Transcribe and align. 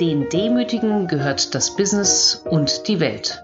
Den 0.00 0.28
Demütigen 0.28 1.06
gehört 1.06 1.54
das 1.54 1.76
Business 1.76 2.42
und 2.50 2.88
die 2.88 2.98
Welt. 2.98 3.40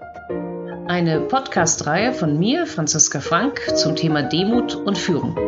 Eine 0.85 1.21
Podcast-Reihe 1.21 2.11
von 2.11 2.37
mir, 2.37 2.65
Franziska 2.65 3.21
Frank, 3.21 3.61
zum 3.77 3.95
Thema 3.95 4.21
Demut 4.21 4.75
und 4.75 4.97
Führung. 4.97 5.39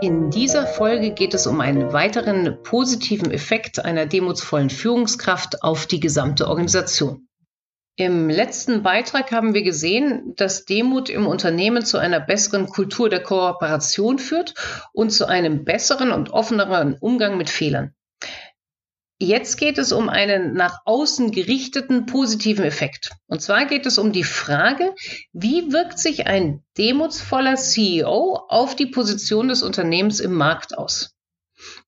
In 0.00 0.30
dieser 0.30 0.66
Folge 0.66 1.10
geht 1.10 1.34
es 1.34 1.46
um 1.46 1.60
einen 1.60 1.92
weiteren 1.92 2.62
positiven 2.62 3.30
Effekt 3.30 3.84
einer 3.84 4.06
demutsvollen 4.06 4.70
Führungskraft 4.70 5.62
auf 5.62 5.84
die 5.84 6.00
gesamte 6.00 6.48
Organisation. 6.48 7.28
Im 7.96 8.30
letzten 8.30 8.82
Beitrag 8.82 9.32
haben 9.32 9.52
wir 9.52 9.64
gesehen, 9.64 10.32
dass 10.36 10.64
Demut 10.64 11.10
im 11.10 11.26
Unternehmen 11.26 11.84
zu 11.84 11.98
einer 11.98 12.20
besseren 12.20 12.68
Kultur 12.68 13.10
der 13.10 13.22
Kooperation 13.22 14.18
führt 14.18 14.54
und 14.94 15.10
zu 15.10 15.26
einem 15.26 15.64
besseren 15.64 16.10
und 16.10 16.30
offeneren 16.30 16.96
Umgang 16.98 17.36
mit 17.36 17.50
Fehlern. 17.50 17.94
Jetzt 19.24 19.56
geht 19.56 19.78
es 19.78 19.92
um 19.92 20.08
einen 20.08 20.54
nach 20.54 20.80
außen 20.84 21.30
gerichteten 21.30 22.06
positiven 22.06 22.64
Effekt. 22.64 23.12
Und 23.28 23.40
zwar 23.40 23.66
geht 23.66 23.86
es 23.86 23.96
um 23.96 24.10
die 24.10 24.24
Frage, 24.24 24.96
wie 25.32 25.72
wirkt 25.72 26.00
sich 26.00 26.26
ein 26.26 26.64
demutsvoller 26.76 27.54
CEO 27.54 28.34
auf 28.48 28.74
die 28.74 28.86
Position 28.86 29.46
des 29.46 29.62
Unternehmens 29.62 30.18
im 30.18 30.34
Markt 30.34 30.76
aus? 30.76 31.14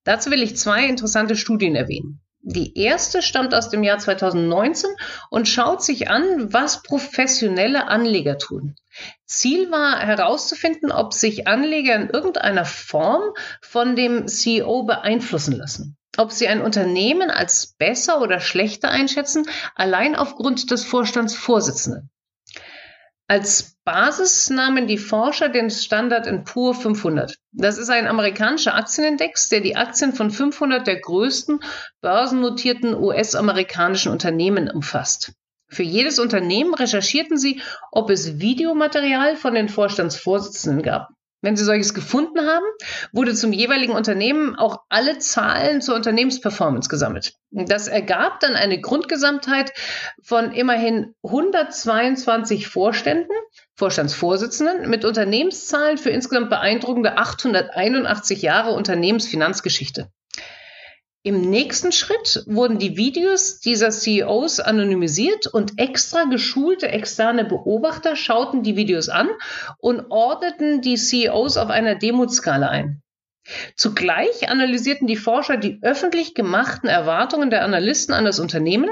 Dazu 0.05 0.31
will 0.31 0.45
ich 0.45 0.57
zwei 0.57 0.87
interessante 0.87 1.35
Studien 1.35 1.75
erwähnen. 1.75 2.21
Die 2.41 2.79
erste 2.79 3.21
stammt 3.21 3.53
aus 3.53 3.69
dem 3.69 3.83
Jahr 3.83 3.99
2019 3.99 4.91
und 5.29 5.49
schaut 5.49 5.83
sich 5.83 6.09
an, 6.09 6.53
was 6.53 6.85
professionelle 6.85 7.89
Anleger 7.89 8.39
tun. 8.39 8.77
Ziel 9.27 9.73
war 9.73 9.99
herauszufinden, 9.99 10.93
ob 10.93 11.13
sich 11.13 11.49
Anleger 11.49 11.97
in 11.97 12.11
irgendeiner 12.11 12.65
Form 12.65 13.33
von 13.61 13.97
dem 13.97 14.29
CEO 14.29 14.85
beeinflussen 14.85 15.57
lassen 15.57 15.97
ob 16.19 16.33
sie 16.33 16.49
ein 16.49 16.61
Unternehmen 16.61 17.31
als 17.31 17.75
besser 17.79 18.21
oder 18.21 18.41
schlechter 18.41 18.91
einschätzen, 18.91 19.49
allein 19.75 20.17
aufgrund 20.17 20.71
des 20.71 20.85
Vorstandsvorsitzenden. 20.85 22.11
Als 23.27 23.79
Basis 23.85 24.51
nahmen 24.51 24.87
die 24.87 24.99
Forscher 24.99 25.49
den 25.49 25.71
Standard 25.71 26.45
Poor 26.45 26.75
500. 26.75 27.39
Das 27.53 27.79
ist 27.79 27.89
ein 27.89 28.07
amerikanischer 28.07 28.75
Aktienindex, 28.75 29.49
der 29.49 29.61
die 29.61 29.77
Aktien 29.77 30.13
von 30.13 30.31
500 30.31 30.87
der 30.87 31.01
größten 31.01 31.61
börsennotierten 32.03 32.95
US-amerikanischen 32.95 34.13
Unternehmen 34.13 34.71
umfasst. 34.71 35.33
Für 35.69 35.83
jedes 35.83 36.19
Unternehmen 36.19 36.75
recherchierten 36.75 37.39
sie, 37.39 37.63
ob 37.91 38.11
es 38.11 38.39
Videomaterial 38.41 39.37
von 39.37 39.55
den 39.55 39.71
Vorstandsvorsitzenden 39.71 40.83
gab. 40.83 41.09
Wenn 41.45 41.57
Sie 41.57 41.65
solches 41.65 41.93
gefunden 41.93 42.41
haben, 42.41 42.65
wurde 43.13 43.35
zum 43.35 43.53
jeweiligen 43.53 43.93
Unternehmen 43.93 44.57
auch 44.57 44.79
alle 44.89 45.19
Zahlen 45.19 45.83
zur 45.83 45.95
Unternehmensperformance 45.95 46.89
gesammelt. 46.89 47.35
Das 47.51 47.87
ergab 47.87 48.41
dann 48.41 48.55
eine 48.55 48.81
Grundgesamtheit 48.81 49.75
von 50.23 50.53
immerhin 50.53 51.15
122 51.23 52.67
Vorständen, 52.67 53.37
Vorstandsvorsitzenden 53.75 54.89
mit 54.89 55.05
Unternehmenszahlen 55.05 55.99
für 55.99 56.09
insgesamt 56.09 56.49
beeindruckende 56.49 57.19
881 57.19 58.41
Jahre 58.41 58.71
Unternehmensfinanzgeschichte. 58.71 60.09
Im 61.27 61.41
nächsten 61.41 61.91
Schritt 61.91 62.45
wurden 62.47 62.79
die 62.79 62.99
Videos 62.99 63.59
dieser 63.59 63.89
CEOs 63.89 64.61
anonymisiert 64.61 65.47
und 65.47 65.79
extra 65.79 66.25
geschulte 66.25 66.89
externe 66.89 67.47
Beobachter 67.47 68.15
schauten 68.15 68.63
die 68.63 68.77
Videos 68.77 69.09
an 69.09 69.31
und 69.79 70.11
ordneten 70.11 70.83
die 70.83 70.97
CEOs 70.97 71.57
auf 71.57 71.71
einer 71.71 71.95
Demutskala 71.95 72.69
ein. 72.69 73.01
Zugleich 73.75 74.51
analysierten 74.51 75.07
die 75.07 75.17
Forscher 75.17 75.57
die 75.57 75.79
öffentlich 75.81 76.35
gemachten 76.35 76.91
Erwartungen 76.91 77.49
der 77.49 77.65
Analysten 77.65 78.13
an 78.15 78.27
das 78.27 78.39
Unternehmen, 78.39 78.91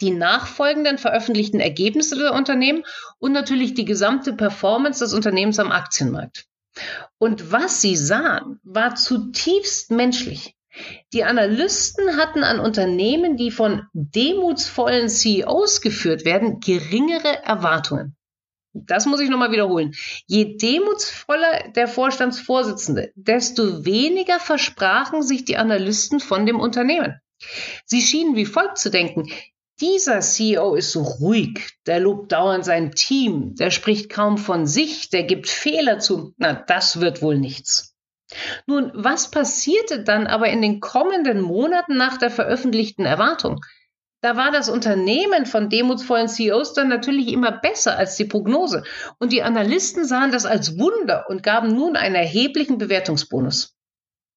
die 0.00 0.12
nachfolgenden 0.12 0.96
veröffentlichten 0.96 1.60
Ergebnisse 1.60 2.16
der 2.16 2.32
Unternehmen 2.32 2.84
und 3.18 3.32
natürlich 3.32 3.74
die 3.74 3.84
gesamte 3.84 4.32
Performance 4.32 5.04
des 5.04 5.12
Unternehmens 5.12 5.58
am 5.58 5.72
Aktienmarkt. 5.72 6.46
Und 7.18 7.52
was 7.52 7.82
sie 7.82 7.96
sahen, 7.96 8.60
war 8.62 8.94
zutiefst 8.94 9.90
menschlich. 9.90 10.54
Die 11.12 11.24
Analysten 11.24 12.16
hatten 12.16 12.42
an 12.42 12.58
Unternehmen, 12.58 13.36
die 13.36 13.50
von 13.50 13.82
demutsvollen 13.92 15.08
CEOs 15.08 15.80
geführt 15.80 16.24
werden, 16.24 16.60
geringere 16.60 17.44
Erwartungen. 17.44 18.16
Das 18.72 19.06
muss 19.06 19.20
ich 19.20 19.30
nochmal 19.30 19.52
wiederholen. 19.52 19.94
Je 20.26 20.56
demutsvoller 20.56 21.70
der 21.76 21.86
Vorstandsvorsitzende, 21.86 23.12
desto 23.14 23.84
weniger 23.84 24.40
versprachen 24.40 25.22
sich 25.22 25.44
die 25.44 25.56
Analysten 25.56 26.18
von 26.18 26.44
dem 26.44 26.58
Unternehmen. 26.58 27.20
Sie 27.84 28.02
schienen 28.02 28.34
wie 28.34 28.46
folgt 28.46 28.78
zu 28.78 28.90
denken. 28.90 29.30
Dieser 29.80 30.20
CEO 30.20 30.74
ist 30.74 30.92
so 30.92 31.02
ruhig, 31.02 31.78
der 31.86 32.00
lobt 32.00 32.32
dauernd 32.32 32.64
sein 32.64 32.92
Team, 32.92 33.54
der 33.56 33.70
spricht 33.70 34.08
kaum 34.08 34.38
von 34.38 34.66
sich, 34.66 35.08
der 35.10 35.24
gibt 35.24 35.48
Fehler 35.48 35.98
zu. 35.98 36.32
Na, 36.36 36.52
das 36.52 37.00
wird 37.00 37.22
wohl 37.22 37.38
nichts. 37.38 37.93
Nun, 38.66 38.90
was 38.94 39.30
passierte 39.30 40.02
dann 40.02 40.26
aber 40.26 40.48
in 40.48 40.62
den 40.62 40.80
kommenden 40.80 41.40
Monaten 41.40 41.96
nach 41.96 42.16
der 42.16 42.30
veröffentlichten 42.30 43.04
Erwartung? 43.04 43.60
Da 44.24 44.36
war 44.36 44.50
das 44.50 44.70
Unternehmen 44.70 45.44
von 45.44 45.68
demutsvollen 45.68 46.28
CEOs 46.28 46.72
dann 46.72 46.88
natürlich 46.88 47.28
immer 47.28 47.52
besser 47.52 47.98
als 47.98 48.16
die 48.16 48.24
Prognose. 48.24 48.82
Und 49.18 49.32
die 49.32 49.42
Analysten 49.42 50.06
sahen 50.06 50.32
das 50.32 50.46
als 50.46 50.78
Wunder 50.78 51.26
und 51.28 51.42
gaben 51.42 51.74
nun 51.74 51.94
einen 51.94 52.14
erheblichen 52.14 52.78
Bewertungsbonus. 52.78 53.74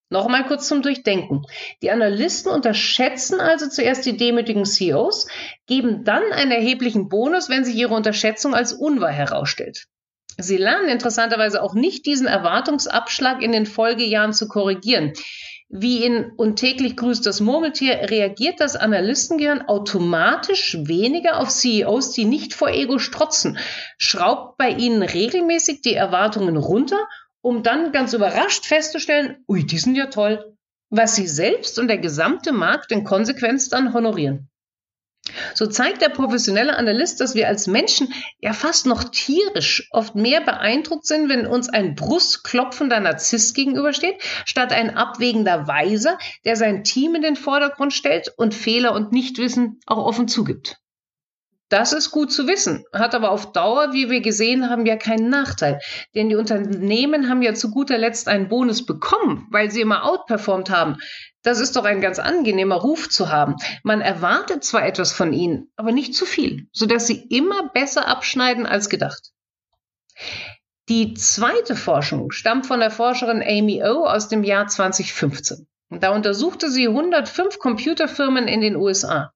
Nochmal 0.09 0.45
kurz 0.45 0.67
zum 0.67 0.81
Durchdenken. 0.81 1.43
Die 1.81 1.91
Analysten 1.91 2.51
unterschätzen 2.51 3.39
also 3.39 3.69
zuerst 3.69 4.05
die 4.05 4.17
demütigen 4.17 4.65
CEOs, 4.65 5.27
geben 5.67 6.03
dann 6.03 6.31
einen 6.31 6.51
erheblichen 6.51 7.07
Bonus, 7.07 7.49
wenn 7.49 7.63
sich 7.63 7.75
ihre 7.75 7.93
Unterschätzung 7.93 8.55
als 8.55 8.73
unwahr 8.73 9.11
herausstellt. 9.11 9.87
Sie 10.37 10.57
lernen 10.57 10.89
interessanterweise 10.89 11.63
auch 11.63 11.73
nicht, 11.73 12.05
diesen 12.05 12.27
Erwartungsabschlag 12.27 13.41
in 13.41 13.51
den 13.51 13.65
Folgejahren 13.65 14.33
zu 14.33 14.47
korrigieren. 14.47 15.13
Wie 15.69 16.05
in 16.05 16.31
Und 16.37 16.57
täglich 16.57 16.95
grüßt 16.95 17.25
das 17.25 17.41
Murmeltier 17.41 18.09
reagiert 18.09 18.61
das 18.61 18.77
Analystengehirn 18.77 19.67
automatisch 19.67 20.77
weniger 20.79 21.39
auf 21.39 21.49
CEOs, 21.49 22.11
die 22.11 22.23
nicht 22.23 22.53
vor 22.53 22.69
Ego 22.69 22.99
strotzen, 22.99 23.57
schraubt 23.97 24.57
bei 24.57 24.69
ihnen 24.69 25.01
regelmäßig 25.01 25.81
die 25.81 25.93
Erwartungen 25.93 26.55
runter, 26.55 26.99
um 27.41 27.63
dann 27.63 27.91
ganz 27.91 28.13
überrascht 28.13 28.65
festzustellen, 28.65 29.43
ui, 29.49 29.65
die 29.65 29.77
sind 29.77 29.95
ja 29.95 30.05
toll, 30.05 30.55
was 30.89 31.15
sie 31.15 31.27
selbst 31.27 31.79
und 31.79 31.89
der 31.89 31.97
gesamte 31.97 32.53
Markt 32.53 32.93
in 32.93 33.03
Konsequenz 33.03 33.67
dann 33.67 33.93
honorieren. 33.93 34.49
So 35.53 35.67
zeigt 35.67 36.01
der 36.01 36.09
professionelle 36.09 36.75
Analyst, 36.75 37.19
dass 37.21 37.35
wir 37.35 37.47
als 37.47 37.67
Menschen 37.67 38.13
ja 38.39 38.53
fast 38.53 38.85
noch 38.85 39.05
tierisch 39.05 39.87
oft 39.91 40.15
mehr 40.15 40.41
beeindruckt 40.41 41.05
sind, 41.05 41.29
wenn 41.29 41.47
uns 41.47 41.69
ein 41.69 41.95
brustklopfender 41.95 42.99
Narzisst 42.99 43.55
gegenübersteht, 43.55 44.15
statt 44.45 44.71
ein 44.71 44.95
abwägender 44.95 45.67
Weiser, 45.67 46.17
der 46.45 46.55
sein 46.55 46.83
Team 46.83 47.15
in 47.15 47.21
den 47.21 47.35
Vordergrund 47.35 47.93
stellt 47.93 48.33
und 48.37 48.53
Fehler 48.53 48.93
und 48.93 49.11
Nichtwissen 49.11 49.79
auch 49.85 50.05
offen 50.05 50.27
zugibt. 50.27 50.77
Das 51.69 51.91
ist 51.91 52.11
gut 52.11 52.31
zu 52.31 52.47
wissen, 52.47 52.85
hat 52.93 53.13
aber 53.13 53.31
auf 53.31 53.51
Dauer, 53.51 53.91
wie 53.91 54.09
wir 54.09 54.21
gesehen 54.21 54.69
haben, 54.69 54.85
ja 54.85 54.95
keinen 54.95 55.29
Nachteil. 55.29 55.79
Denn 56.15 56.29
die 56.29 56.35
Unternehmen 56.35 57.29
haben 57.29 57.41
ja 57.41 57.53
zu 57.55 57.71
guter 57.71 57.97
Letzt 57.97 58.29
einen 58.29 58.47
Bonus 58.47 58.85
bekommen, 58.85 59.47
weil 59.51 59.69
sie 59.69 59.81
immer 59.81 60.05
outperformt 60.05 60.69
haben. 60.69 60.95
Das 61.43 61.59
ist 61.59 61.75
doch 61.75 61.83
ein 61.83 61.99
ganz 61.99 62.19
angenehmer 62.19 62.75
Ruf 62.75 63.09
zu 63.09 63.29
haben. 63.29 63.55
Man 63.83 63.99
erwartet 63.99 64.63
zwar 64.63 64.85
etwas 64.85 65.11
von 65.11 65.33
ihnen, 65.33 65.69
aber 65.75 65.91
nicht 65.91 66.15
zu 66.15 66.25
viel, 66.25 66.67
sodass 66.71 67.05
sie 67.05 67.21
immer 67.29 67.69
besser 67.69 68.07
abschneiden 68.07 68.65
als 68.65 68.89
gedacht. 68.89 69.31
Die 70.87 71.15
zweite 71.15 71.75
Forschung 71.75 72.31
stammt 72.31 72.65
von 72.65 72.79
der 72.79 72.91
Forscherin 72.91 73.43
Amy 73.45 73.83
O 73.83 74.05
aus 74.05 74.29
dem 74.29 74.45
Jahr 74.45 74.67
2015. 74.67 75.67
Da 75.89 76.15
untersuchte 76.15 76.69
sie 76.69 76.87
105 76.87 77.59
Computerfirmen 77.59 78.47
in 78.47 78.61
den 78.61 78.77
USA. 78.77 79.33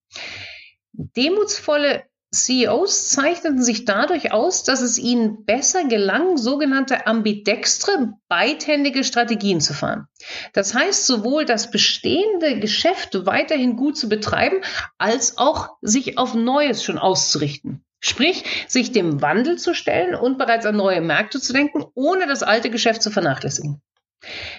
Demutsvolle 0.94 2.04
CEOs 2.34 3.10
zeichneten 3.10 3.62
sich 3.62 3.84
dadurch 3.84 4.32
aus, 4.32 4.64
dass 4.64 4.80
es 4.80 4.98
ihnen 4.98 5.44
besser 5.44 5.84
gelang, 5.84 6.38
sogenannte 6.38 7.06
ambidextre, 7.06 8.14
beidhändige 8.30 9.04
Strategien 9.04 9.60
zu 9.60 9.74
fahren. 9.74 10.08
Das 10.54 10.74
heißt, 10.74 11.06
sowohl 11.06 11.44
das 11.44 11.72
bestehende 11.72 12.60
Geschäft 12.60 13.26
weiterhin 13.26 13.76
gut 13.76 13.98
zu 13.98 14.08
betreiben, 14.08 14.62
als 14.98 15.38
auch 15.38 15.78
sich 15.82 16.18
auf 16.18 16.34
Neues 16.34 16.84
schon 16.86 16.98
auszurichten. 16.98 17.84
Sprich, 18.00 18.46
sich 18.68 18.94
dem 18.94 19.22
Wandel 19.22 19.58
zu 19.58 19.74
stellen 19.74 20.16
und 20.16 20.38
bereits 20.38 20.66
an 20.66 20.78
neue 20.78 21.02
Märkte 21.02 21.42
zu 21.42 21.52
denken, 21.52 21.86
ohne 21.96 22.28
das 22.28 22.44
alte 22.44 22.70
Geschäft 22.70 23.04
zu 23.04 23.12
vernachlässigen. 23.12 23.82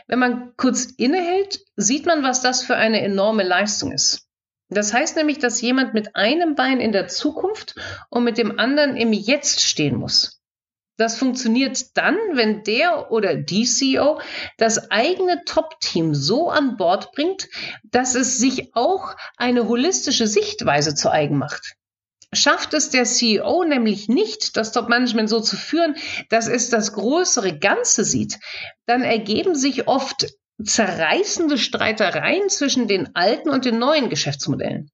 Wenn 0.06 0.18
man 0.18 0.52
kurz 0.56 0.84
innehält, 0.84 1.64
sieht 1.76 2.04
man, 2.04 2.22
was 2.22 2.42
das 2.42 2.62
für 2.62 2.76
eine 2.76 3.00
enorme 3.00 3.44
Leistung 3.44 3.92
ist. 3.92 4.28
Das 4.74 4.92
heißt 4.92 5.16
nämlich, 5.16 5.38
dass 5.38 5.60
jemand 5.60 5.94
mit 5.94 6.16
einem 6.16 6.54
Bein 6.54 6.80
in 6.80 6.92
der 6.92 7.08
Zukunft 7.08 7.74
und 8.10 8.24
mit 8.24 8.38
dem 8.38 8.58
anderen 8.58 8.96
im 8.96 9.12
Jetzt 9.12 9.60
stehen 9.62 9.96
muss. 9.96 10.42
Das 10.98 11.16
funktioniert 11.16 11.96
dann, 11.96 12.16
wenn 12.34 12.64
der 12.64 13.10
oder 13.10 13.34
die 13.34 13.64
CEO 13.64 14.20
das 14.58 14.90
eigene 14.90 15.42
Top-Team 15.44 16.14
so 16.14 16.50
an 16.50 16.76
Bord 16.76 17.12
bringt, 17.12 17.48
dass 17.82 18.14
es 18.14 18.38
sich 18.38 18.74
auch 18.74 19.16
eine 19.36 19.68
holistische 19.68 20.26
Sichtweise 20.26 20.94
zu 20.94 21.10
eigen 21.10 21.38
macht. 21.38 21.74
Schafft 22.34 22.72
es 22.72 22.90
der 22.90 23.04
CEO 23.04 23.64
nämlich 23.64 24.08
nicht, 24.08 24.56
das 24.56 24.72
Top-Management 24.72 25.28
so 25.28 25.40
zu 25.40 25.56
führen, 25.56 25.96
dass 26.30 26.48
es 26.48 26.70
das 26.70 26.92
größere 26.92 27.58
Ganze 27.58 28.04
sieht, 28.04 28.38
dann 28.86 29.02
ergeben 29.02 29.54
sich 29.54 29.88
oft 29.88 30.26
zerreißende 30.64 31.58
Streitereien 31.58 32.48
zwischen 32.48 32.88
den 32.88 33.14
alten 33.14 33.50
und 33.50 33.64
den 33.64 33.78
neuen 33.78 34.08
Geschäftsmodellen. 34.10 34.90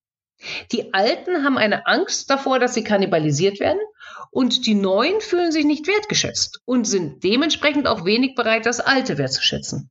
Die 0.71 0.95
Alten 0.95 1.45
haben 1.45 1.59
eine 1.59 1.87
Angst 1.87 2.31
davor, 2.31 2.59
dass 2.59 2.75
sie 2.75 2.85
kannibalisiert 2.85 3.59
werden 3.59 3.81
und 4.31 4.67
die 4.67 4.75
Neuen 4.75 5.21
fühlen 5.21 5.53
sich 5.53 5.65
nicht 5.65 5.87
wertgeschätzt 5.87 6.61
und 6.65 6.85
sind 6.85 7.25
dementsprechend 7.25 7.87
auch 7.89 8.05
wenig 8.05 8.35
bereit, 8.35 8.67
das 8.67 8.81
Alte 8.81 9.19
wertzuschätzen. 9.19 9.91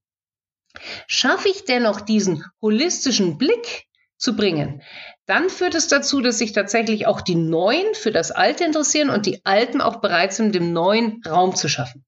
Schaffe 1.07 1.49
ich 1.49 1.65
dennoch 1.65 2.01
diesen 2.01 2.45
holistischen 2.61 3.37
Blick 3.37 3.85
zu 4.17 4.35
bringen, 4.35 4.81
dann 5.25 5.49
führt 5.49 5.75
es 5.75 5.87
dazu, 5.87 6.21
dass 6.21 6.37
sich 6.37 6.53
tatsächlich 6.53 7.07
auch 7.07 7.21
die 7.21 7.35
Neuen 7.35 7.93
für 7.93 8.11
das 8.11 8.31
Alte 8.31 8.63
interessieren 8.63 9.09
und 9.09 9.25
die 9.25 9.41
Alten 9.43 9.81
auch 9.81 9.99
bereit 9.99 10.33
sind, 10.33 10.55
dem 10.55 10.71
Neuen 10.71 11.21
Raum 11.27 11.55
zu 11.55 11.67
schaffen. 11.67 12.05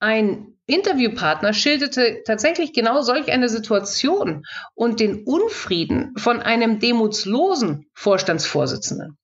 Ein 0.00 0.57
Interviewpartner 0.68 1.54
schilderte 1.54 2.22
tatsächlich 2.26 2.74
genau 2.74 3.00
solch 3.00 3.32
eine 3.32 3.48
Situation 3.48 4.44
und 4.74 5.00
den 5.00 5.24
Unfrieden 5.24 6.12
von 6.16 6.40
einem 6.40 6.78
demutslosen 6.78 7.86
Vorstandsvorsitzenden. 7.94 9.16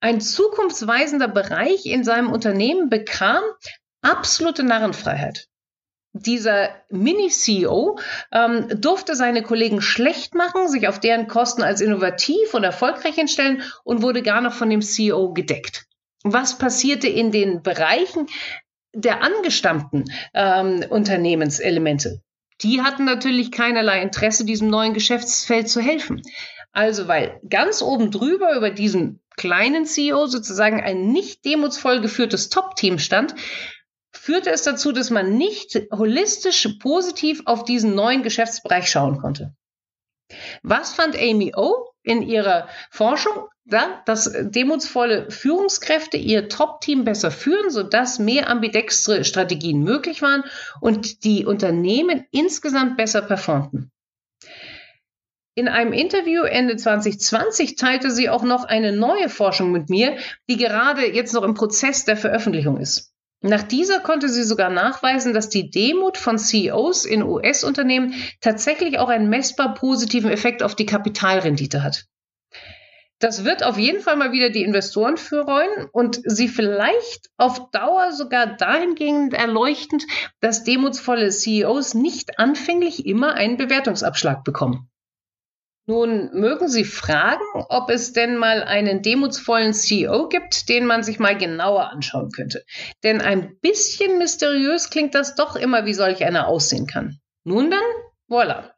Ein 0.00 0.20
zukunftsweisender 0.20 1.28
Bereich 1.28 1.86
in 1.86 2.02
seinem 2.02 2.32
Unternehmen 2.32 2.90
bekam 2.90 3.42
absolute 4.02 4.64
Narrenfreiheit. 4.64 5.46
Dieser 6.12 6.70
Mini-CEO 6.90 7.98
ähm, 8.32 8.68
durfte 8.80 9.14
seine 9.14 9.42
Kollegen 9.42 9.80
schlecht 9.80 10.34
machen, 10.34 10.68
sich 10.68 10.88
auf 10.88 10.98
deren 10.98 11.28
Kosten 11.28 11.62
als 11.62 11.80
innovativ 11.80 12.54
und 12.54 12.64
erfolgreich 12.64 13.14
hinstellen 13.14 13.62
und 13.84 14.02
wurde 14.02 14.22
gar 14.22 14.40
noch 14.40 14.52
von 14.52 14.70
dem 14.70 14.82
CEO 14.82 15.32
gedeckt. 15.32 15.84
Was 16.24 16.58
passierte 16.58 17.06
in 17.06 17.30
den 17.30 17.62
Bereichen, 17.62 18.26
der 18.96 19.22
angestammten 19.22 20.04
ähm, 20.34 20.84
Unternehmenselemente, 20.88 22.22
die 22.62 22.80
hatten 22.80 23.04
natürlich 23.04 23.52
keinerlei 23.52 24.00
Interesse, 24.00 24.44
diesem 24.44 24.68
neuen 24.68 24.94
Geschäftsfeld 24.94 25.68
zu 25.68 25.80
helfen. 25.80 26.22
Also, 26.72 27.06
weil 27.06 27.40
ganz 27.48 27.82
oben 27.82 28.10
drüber 28.10 28.56
über 28.56 28.70
diesem 28.70 29.20
kleinen 29.36 29.84
CEO 29.84 30.26
sozusagen 30.26 30.82
ein 30.82 31.12
nicht 31.12 31.44
demutsvoll 31.44 32.00
geführtes 32.00 32.48
Top-Team 32.48 32.98
stand, 32.98 33.34
führte 34.12 34.50
es 34.50 34.62
dazu, 34.62 34.92
dass 34.92 35.10
man 35.10 35.36
nicht 35.36 35.78
holistisch 35.92 36.66
positiv 36.80 37.42
auf 37.44 37.64
diesen 37.64 37.94
neuen 37.94 38.22
Geschäftsbereich 38.22 38.90
schauen 38.90 39.18
konnte. 39.18 39.54
Was 40.62 40.94
fand 40.94 41.16
Amy 41.16 41.52
O 41.54 41.90
in 42.06 42.22
ihrer 42.22 42.68
Forschung? 42.90 43.48
Ja, 43.68 44.00
dass 44.06 44.32
demutsvolle 44.32 45.28
Führungskräfte 45.28 46.16
ihr 46.16 46.48
Top-Team 46.48 47.04
besser 47.04 47.32
führen, 47.32 47.68
sodass 47.68 48.20
mehr 48.20 48.48
ambidextre 48.48 49.24
Strategien 49.24 49.82
möglich 49.82 50.22
waren 50.22 50.44
und 50.80 51.24
die 51.24 51.44
Unternehmen 51.44 52.24
insgesamt 52.30 52.96
besser 52.96 53.22
performten. 53.22 53.90
In 55.56 55.66
einem 55.66 55.92
Interview 55.92 56.42
Ende 56.42 56.76
2020 56.76 57.74
teilte 57.74 58.12
sie 58.12 58.28
auch 58.28 58.44
noch 58.44 58.64
eine 58.64 58.92
neue 58.92 59.28
Forschung 59.28 59.72
mit 59.72 59.90
mir, 59.90 60.16
die 60.48 60.58
gerade 60.58 61.12
jetzt 61.12 61.32
noch 61.32 61.42
im 61.42 61.54
Prozess 61.54 62.04
der 62.04 62.16
Veröffentlichung 62.16 62.78
ist. 62.78 63.15
Nach 63.42 63.62
dieser 63.62 64.00
konnte 64.00 64.28
sie 64.28 64.44
sogar 64.44 64.70
nachweisen, 64.70 65.34
dass 65.34 65.48
die 65.48 65.70
Demut 65.70 66.16
von 66.16 66.38
CEOs 66.38 67.04
in 67.04 67.22
US-Unternehmen 67.22 68.14
tatsächlich 68.40 68.98
auch 68.98 69.08
einen 69.08 69.28
messbar 69.28 69.74
positiven 69.74 70.30
Effekt 70.30 70.62
auf 70.62 70.74
die 70.74 70.86
Kapitalrendite 70.86 71.82
hat. 71.82 72.06
Das 73.18 73.44
wird 73.44 73.64
auf 73.64 73.78
jeden 73.78 74.02
Fall 74.02 74.16
mal 74.16 74.32
wieder 74.32 74.50
die 74.50 74.62
Investoren 74.62 75.16
freuen 75.16 75.88
und 75.92 76.20
sie 76.24 76.48
vielleicht 76.48 77.30
auf 77.38 77.70
Dauer 77.70 78.12
sogar 78.12 78.46
dahingehend 78.46 79.32
erleuchtend, 79.32 80.04
dass 80.40 80.64
demutsvolle 80.64 81.30
CEOs 81.30 81.94
nicht 81.94 82.38
anfänglich 82.38 83.06
immer 83.06 83.34
einen 83.34 83.56
Bewertungsabschlag 83.56 84.44
bekommen. 84.44 84.90
Nun 85.88 86.30
mögen 86.32 86.68
Sie 86.68 86.84
fragen, 86.84 87.44
ob 87.68 87.90
es 87.90 88.12
denn 88.12 88.36
mal 88.36 88.64
einen 88.64 89.02
demutsvollen 89.02 89.72
CEO 89.72 90.28
gibt, 90.28 90.68
den 90.68 90.84
man 90.84 91.04
sich 91.04 91.20
mal 91.20 91.38
genauer 91.38 91.90
anschauen 91.92 92.30
könnte. 92.32 92.64
Denn 93.04 93.20
ein 93.20 93.56
bisschen 93.60 94.18
mysteriös 94.18 94.90
klingt 94.90 95.14
das 95.14 95.36
doch 95.36 95.54
immer, 95.54 95.86
wie 95.86 95.94
solch 95.94 96.24
einer 96.24 96.48
aussehen 96.48 96.88
kann. 96.88 97.20
Nun 97.44 97.70
dann, 97.70 97.84
voilà. 98.28 98.72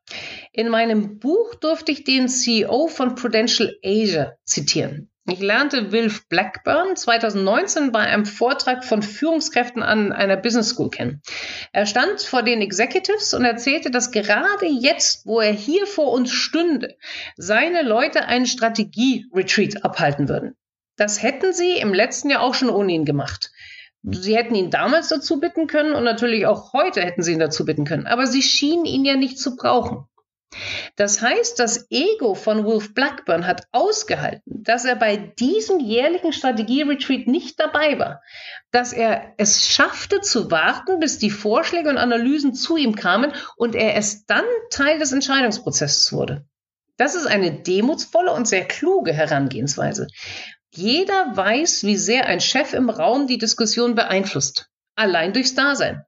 In 0.53 0.69
meinem 0.69 1.19
Buch 1.19 1.55
durfte 1.55 1.93
ich 1.93 2.05
den 2.05 2.29
CEO 2.29 2.89
von 2.89 3.15
Prudential 3.15 3.75
Asia 3.83 4.35
zitieren. 4.45 5.11
Ich 5.31 5.41
lernte 5.41 5.93
Wilf 5.93 6.27
Blackburn 6.31 6.97
2019 6.97 7.93
bei 7.93 7.99
einem 7.99 8.25
Vortrag 8.25 8.83
von 8.83 9.03
Führungskräften 9.03 9.83
an 9.83 10.11
einer 10.11 10.39
Business 10.39 10.71
School 10.71 10.89
kennen. 10.89 11.21
Er 11.71 11.85
stand 11.85 12.23
vor 12.23 12.43
den 12.43 12.63
Executives 12.63 13.35
und 13.35 13.45
erzählte, 13.45 13.91
dass 13.91 14.11
gerade 14.11 14.65
jetzt, 14.65 15.27
wo 15.27 15.41
er 15.41 15.53
hier 15.53 15.87
vor 15.87 16.13
uns 16.13 16.33
stünde, 16.33 16.97
seine 17.37 17.83
Leute 17.83 18.25
einen 18.25 18.47
Strategie-Retreat 18.47 19.85
abhalten 19.85 20.31
würden. 20.31 20.57
Das 20.97 21.23
hätten 21.23 21.53
sie 21.53 21.77
im 21.77 21.93
letzten 21.93 22.31
Jahr 22.31 22.41
auch 22.41 22.55
schon 22.55 22.71
ohne 22.71 22.93
ihn 22.93 23.05
gemacht. 23.05 23.51
Sie 24.03 24.35
hätten 24.35 24.55
ihn 24.55 24.71
damals 24.71 25.09
dazu 25.09 25.41
bitten 25.41 25.67
können 25.67 25.93
und 25.93 26.05
natürlich 26.05 26.47
auch 26.47 26.73
heute 26.73 27.03
hätten 27.03 27.23
sie 27.23 27.33
ihn 27.33 27.39
dazu 27.39 27.67
bitten 27.67 27.85
können, 27.85 28.07
aber 28.07 28.27
sie 28.27 28.43
schienen 28.43 28.87
ihn 28.87 29.05
ja 29.05 29.17
nicht 29.17 29.39
zu 29.39 29.57
brauchen. 29.57 30.07
Das 30.97 31.21
heißt, 31.21 31.59
das 31.59 31.87
Ego 31.91 32.35
von 32.35 32.65
Wolf 32.65 32.95
Blackburn 32.95 33.47
hat 33.47 33.69
ausgehalten, 33.71 34.65
dass 34.65 34.85
er 34.85 34.97
bei 34.97 35.17
diesem 35.17 35.79
jährlichen 35.79 36.33
Strategie-Retreat 36.33 37.27
nicht 37.27 37.61
dabei 37.61 37.99
war, 37.99 38.23
dass 38.71 38.93
er 38.93 39.35
es 39.37 39.67
schaffte 39.67 40.21
zu 40.21 40.51
warten, 40.51 40.99
bis 40.99 41.19
die 41.19 41.31
Vorschläge 41.31 41.89
und 41.89 41.99
Analysen 41.99 42.55
zu 42.55 42.77
ihm 42.77 42.97
kamen 42.97 43.33
und 43.57 43.75
er 43.75 43.95
erst 43.95 44.29
dann 44.31 44.45
Teil 44.71 44.99
des 44.99 45.13
Entscheidungsprozesses 45.13 46.13
wurde. 46.13 46.45
Das 46.97 47.15
ist 47.15 47.27
eine 47.27 47.53
demutsvolle 47.53 48.33
und 48.33 48.49
sehr 48.49 48.65
kluge 48.65 49.13
Herangehensweise. 49.13 50.09
Jeder 50.75 51.37
weiß, 51.37 51.85
wie 51.85 51.97
sehr 51.97 52.27
ein 52.27 52.41
Chef 52.41 52.75
im 52.75 52.91
Raum 52.91 53.27
die 53.27 53.39
Diskussion 53.39 53.95
beeinflusst, 53.95 54.69
allein 54.97 55.33
durchs 55.33 55.55
Dasein. 55.55 56.05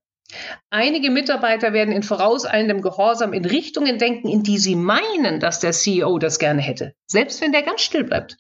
Einige 0.71 1.11
Mitarbeiter 1.11 1.73
werden 1.73 1.93
in 1.93 2.03
vorauseilendem 2.03 2.83
Gehorsam 2.83 3.33
in 3.33 3.45
Richtungen 3.45 3.99
denken, 3.99 4.29
in 4.29 4.43
die 4.43 4.59
sie 4.59 4.77
meinen, 4.77 5.41
dass 5.41 5.61
der 5.61 5.73
CEO 5.73 6.19
das 6.19 6.39
gerne 6.39 6.63
hätte, 6.63 6.95
selbst 7.07 7.41
wenn 7.41 7.53
der 7.53 7.63
ganz 7.63 7.81
still 7.81 8.05
bleibt. 8.05 8.37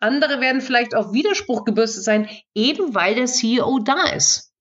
Andere 0.00 0.40
werden 0.40 0.60
vielleicht 0.60 0.94
auf 0.94 1.12
Widerspruch 1.12 1.64
gebürstet 1.64 2.04
sein, 2.04 2.28
eben 2.54 2.94
weil 2.94 3.14
der 3.14 3.26
CEO 3.26 3.80
da 3.80 4.10
ist. 4.14 4.52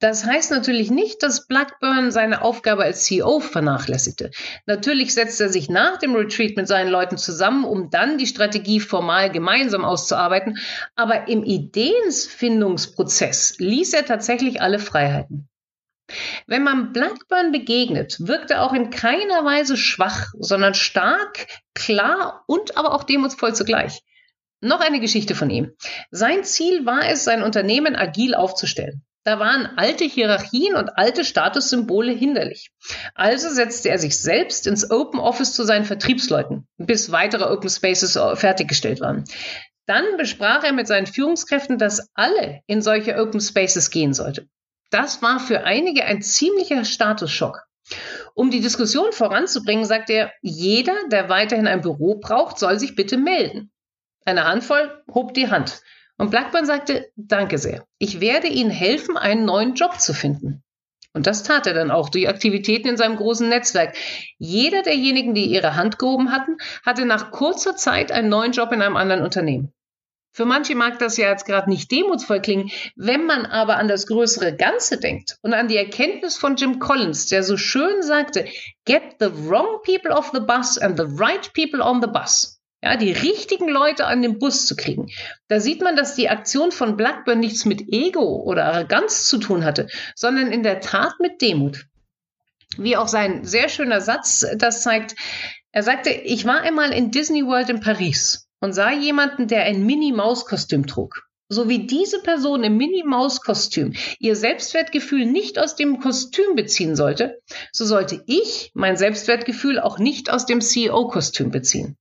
Das 0.00 0.24
heißt 0.24 0.52
natürlich 0.52 0.92
nicht, 0.92 1.24
dass 1.24 1.48
Blackburn 1.48 2.12
seine 2.12 2.42
Aufgabe 2.42 2.84
als 2.84 3.02
CEO 3.04 3.40
vernachlässigte. 3.40 4.30
Natürlich 4.64 5.12
setzt 5.12 5.40
er 5.40 5.48
sich 5.48 5.68
nach 5.68 5.98
dem 5.98 6.14
Retreat 6.14 6.56
mit 6.56 6.68
seinen 6.68 6.88
Leuten 6.88 7.18
zusammen, 7.18 7.64
um 7.64 7.90
dann 7.90 8.16
die 8.16 8.28
Strategie 8.28 8.78
formal 8.78 9.32
gemeinsam 9.32 9.84
auszuarbeiten, 9.84 10.56
aber 10.94 11.26
im 11.26 11.42
Ideensfindungsprozess 11.42 13.58
ließ 13.58 13.92
er 13.94 14.06
tatsächlich 14.06 14.62
alle 14.62 14.78
Freiheiten. 14.78 15.48
Wenn 16.46 16.62
man 16.62 16.92
Blackburn 16.92 17.52
begegnet, 17.52 18.16
wirkt 18.20 18.50
er 18.50 18.62
auch 18.62 18.72
in 18.72 18.90
keiner 18.90 19.44
Weise 19.44 19.76
schwach, 19.76 20.28
sondern 20.38 20.74
stark, 20.74 21.46
klar 21.74 22.44
und 22.46 22.76
aber 22.76 22.94
auch 22.94 23.04
demutsvoll 23.04 23.54
zugleich. 23.54 24.02
Noch 24.60 24.80
eine 24.80 25.00
Geschichte 25.00 25.34
von 25.34 25.50
ihm. 25.50 25.72
Sein 26.10 26.44
Ziel 26.44 26.84
war 26.84 27.08
es, 27.08 27.24
sein 27.24 27.42
Unternehmen 27.42 27.94
agil 27.94 28.34
aufzustellen. 28.34 29.04
Da 29.24 29.38
waren 29.38 29.66
alte 29.76 30.04
Hierarchien 30.04 30.74
und 30.74 30.96
alte 30.96 31.24
Statussymbole 31.24 32.12
hinderlich. 32.12 32.70
Also 33.14 33.50
setzte 33.50 33.90
er 33.90 33.98
sich 33.98 34.16
selbst 34.18 34.66
ins 34.66 34.90
Open 34.90 35.20
Office 35.20 35.52
zu 35.52 35.64
seinen 35.64 35.84
Vertriebsleuten, 35.84 36.66
bis 36.78 37.12
weitere 37.12 37.44
Open 37.44 37.68
Spaces 37.68 38.18
fertiggestellt 38.34 39.00
waren. 39.00 39.24
Dann 39.86 40.16
besprach 40.16 40.64
er 40.64 40.72
mit 40.72 40.86
seinen 40.86 41.06
Führungskräften, 41.06 41.78
dass 41.78 42.08
alle 42.14 42.60
in 42.66 42.80
solche 42.80 43.16
Open 43.16 43.40
Spaces 43.40 43.90
gehen 43.90 44.14
sollten. 44.14 44.48
Das 44.90 45.22
war 45.22 45.40
für 45.40 45.64
einige 45.64 46.04
ein 46.04 46.22
ziemlicher 46.22 46.84
Statusschock. 46.84 47.62
Um 48.34 48.50
die 48.50 48.60
Diskussion 48.60 49.12
voranzubringen, 49.12 49.84
sagt 49.84 50.10
er, 50.10 50.32
jeder, 50.42 50.94
der 51.10 51.28
weiterhin 51.28 51.66
ein 51.66 51.80
Büro 51.80 52.16
braucht, 52.16 52.58
soll 52.58 52.78
sich 52.78 52.94
bitte 52.94 53.16
melden. 53.16 53.70
Eine 54.24 54.44
Handvoll 54.44 55.02
hob 55.12 55.34
die 55.34 55.50
Hand. 55.50 55.80
Und 56.18 56.30
Blackburn 56.30 56.66
sagte, 56.66 57.10
danke 57.16 57.58
sehr. 57.58 57.86
Ich 57.98 58.20
werde 58.20 58.48
Ihnen 58.48 58.70
helfen, 58.70 59.16
einen 59.16 59.44
neuen 59.44 59.74
Job 59.74 60.00
zu 60.00 60.12
finden. 60.12 60.62
Und 61.14 61.26
das 61.26 61.42
tat 61.42 61.66
er 61.66 61.74
dann 61.74 61.90
auch 61.90 62.10
durch 62.10 62.28
Aktivitäten 62.28 62.88
in 62.88 62.96
seinem 62.96 63.16
großen 63.16 63.48
Netzwerk. 63.48 63.96
Jeder 64.36 64.82
derjenigen, 64.82 65.34
die 65.34 65.46
ihre 65.46 65.74
Hand 65.74 65.98
gehoben 65.98 66.30
hatten, 66.30 66.58
hatte 66.84 67.06
nach 67.06 67.30
kurzer 67.30 67.76
Zeit 67.76 68.12
einen 68.12 68.28
neuen 68.28 68.52
Job 68.52 68.72
in 68.72 68.82
einem 68.82 68.96
anderen 68.96 69.22
Unternehmen. 69.22 69.72
Für 70.30 70.44
manche 70.44 70.74
mag 70.74 70.98
das 70.98 71.16
ja 71.16 71.30
jetzt 71.30 71.46
gerade 71.46 71.68
nicht 71.68 71.90
demutsvoll 71.90 72.40
klingen. 72.40 72.70
Wenn 72.94 73.26
man 73.26 73.46
aber 73.46 73.76
an 73.76 73.88
das 73.88 74.06
größere 74.06 74.54
Ganze 74.56 74.98
denkt 74.98 75.36
und 75.42 75.54
an 75.54 75.68
die 75.68 75.76
Erkenntnis 75.76 76.36
von 76.36 76.56
Jim 76.56 76.78
Collins, 76.78 77.26
der 77.26 77.42
so 77.42 77.56
schön 77.56 78.02
sagte, 78.02 78.44
get 78.84 79.16
the 79.18 79.30
wrong 79.48 79.80
people 79.82 80.12
off 80.12 80.30
the 80.32 80.40
bus 80.40 80.78
and 80.78 80.98
the 80.98 81.06
right 81.08 81.52
people 81.54 81.82
on 81.82 82.00
the 82.00 82.08
bus. 82.08 82.60
Ja, 82.80 82.96
die 82.96 83.10
richtigen 83.10 83.68
Leute 83.68 84.06
an 84.06 84.22
den 84.22 84.38
Bus 84.38 84.66
zu 84.66 84.76
kriegen. 84.76 85.08
Da 85.48 85.58
sieht 85.58 85.82
man, 85.82 85.96
dass 85.96 86.14
die 86.14 86.28
Aktion 86.28 86.70
von 86.70 86.96
Blackburn 86.96 87.40
nichts 87.40 87.64
mit 87.64 87.92
Ego 87.92 88.42
oder 88.44 88.66
Arroganz 88.66 89.26
zu 89.26 89.38
tun 89.38 89.64
hatte, 89.64 89.88
sondern 90.14 90.52
in 90.52 90.62
der 90.62 90.80
Tat 90.80 91.14
mit 91.18 91.42
Demut. 91.42 91.86
Wie 92.76 92.96
auch 92.96 93.08
sein 93.08 93.44
sehr 93.44 93.68
schöner 93.68 94.00
Satz 94.00 94.46
das 94.56 94.82
zeigt. 94.82 95.16
Er 95.72 95.82
sagte, 95.82 96.10
ich 96.10 96.44
war 96.44 96.60
einmal 96.60 96.92
in 96.92 97.10
Disney 97.10 97.44
World 97.44 97.68
in 97.70 97.80
Paris 97.80 98.47
und 98.60 98.72
sah 98.72 98.92
jemanden, 98.92 99.48
der 99.48 99.62
ein 99.64 99.84
Minnie-Maus-Kostüm 99.84 100.86
trug. 100.86 101.28
So 101.50 101.68
wie 101.68 101.86
diese 101.86 102.22
Person 102.22 102.62
im 102.62 102.76
Minnie-Maus-Kostüm 102.76 103.94
ihr 104.18 104.36
Selbstwertgefühl 104.36 105.24
nicht 105.24 105.58
aus 105.58 105.76
dem 105.76 105.98
Kostüm 105.98 106.54
beziehen 106.54 106.94
sollte, 106.94 107.40
so 107.72 107.86
sollte 107.86 108.22
ich 108.26 108.70
mein 108.74 108.96
Selbstwertgefühl 108.96 109.80
auch 109.80 109.98
nicht 109.98 110.30
aus 110.30 110.44
dem 110.44 110.60
CEO-Kostüm 110.60 111.50
beziehen. 111.50 111.96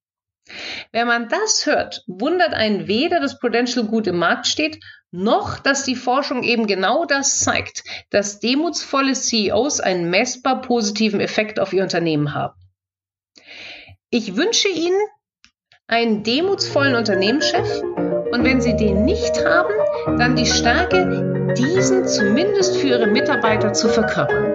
Wenn 0.92 1.08
man 1.08 1.30
das 1.30 1.66
hört, 1.66 2.04
wundert 2.08 2.54
einen 2.54 2.88
weder, 2.88 3.20
dass 3.20 3.40
Prudential 3.40 3.86
gut 3.86 4.08
im 4.08 4.18
Markt 4.18 4.48
steht, 4.48 4.80
noch, 5.12 5.60
dass 5.60 5.84
die 5.84 5.96
Forschung 5.96 6.44
eben 6.44 6.68
genau 6.68 7.06
das 7.06 7.40
zeigt, 7.40 7.84
dass 8.10 8.40
demutsvolle 8.40 9.14
CEOs 9.14 9.80
einen 9.80 10.10
messbar 10.10 10.62
positiven 10.62 11.22
Effekt 11.22 11.60
auf 11.60 11.74
ihr 11.74 11.84
Unternehmen 11.84 12.34
haben. 12.34 12.60
Ich 14.10 14.36
wünsche 14.36 14.70
Ihnen, 14.70 15.00
einen 15.90 16.24
demutsvollen 16.24 16.96
Unternehmenschef 16.96 17.82
und 18.32 18.44
wenn 18.44 18.60
Sie 18.60 18.76
den 18.76 19.06
nicht 19.06 19.46
haben, 19.46 19.74
dann 20.18 20.36
die 20.36 20.46
Stärke, 20.46 21.54
diesen 21.58 22.06
zumindest 22.06 22.76
für 22.78 22.88
Ihre 22.88 23.08
Mitarbeiter 23.08 23.72
zu 23.72 23.88
verkörpern. 23.88 24.52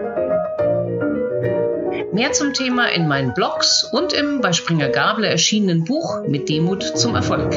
Mehr 2.13 2.33
zum 2.33 2.53
Thema 2.53 2.89
in 2.89 3.09
meinen 3.09 3.33
Blogs 3.33 3.83
und 3.83 4.13
im 4.13 4.43
bei 4.43 4.53
Springer 4.53 4.91
Gabler 4.91 5.31
erschienenen 5.31 5.85
Buch 5.85 6.21
Mit 6.29 6.51
Demut 6.51 6.83
zum 6.83 7.15
Erfolg. 7.15 7.51